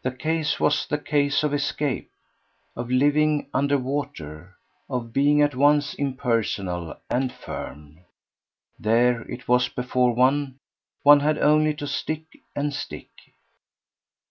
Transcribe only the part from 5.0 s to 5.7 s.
being at